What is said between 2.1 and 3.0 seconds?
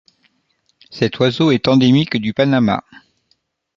du Panama.